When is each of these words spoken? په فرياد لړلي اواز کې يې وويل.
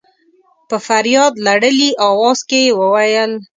په 0.69 0.75
فرياد 0.87 1.33
لړلي 1.45 1.89
اواز 2.07 2.39
کې 2.49 2.59
يې 2.67 2.75
وويل. 2.79 3.31